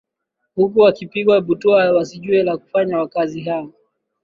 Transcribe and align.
huku 0.55 0.79
wakipigwa 0.79 1.41
butwaa 1.41 1.91
wasijue 1.91 2.43
la 2.43 2.57
kufanya 2.57 2.97
wakazi 2.97 3.41
hao 3.41 3.73